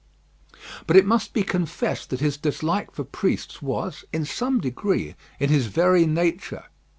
[0.87, 5.49] But it must be confessed that his dislike for priests was, in some degree, in
[5.51, 6.63] his very nature.